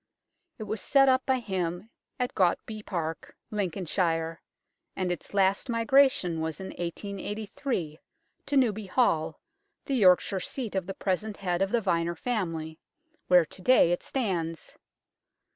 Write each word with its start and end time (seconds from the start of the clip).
It 0.57 0.63
was 0.63 0.81
set 0.81 1.07
up 1.09 1.27
by 1.27 1.37
him 1.37 1.91
at 2.19 2.33
Gautby 2.33 2.81
Park, 2.81 3.35
Lincolnshire, 3.51 4.41
and 4.95 5.11
its 5.11 5.31
last 5.31 5.69
migration 5.69 6.39
was 6.41 6.59
in 6.59 6.69
1883 6.69 7.99
to 8.47 8.57
Newby 8.57 8.87
Hall, 8.87 9.39
the 9.85 9.93
Yorkshire 9.93 10.39
seat 10.39 10.73
of 10.73 10.87
the 10.87 10.95
present 10.95 11.37
head 11.37 11.61
of 11.61 11.69
the 11.69 11.81
Vyner 11.81 12.17
family, 12.17 12.79
where 13.27 13.45
to 13.45 13.61
day 13.61 13.91
it 13.91 14.01
stands. 14.01 14.75